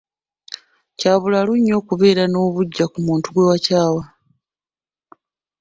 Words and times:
Kya 0.99 1.13
bulalu 1.21 1.53
nnyo 1.57 1.73
okubeera 1.81 2.23
n'obuggya 2.27 2.85
ku 2.91 2.99
muntu 3.05 3.27
gwe 3.33 3.43
wakyawa. 3.49 4.03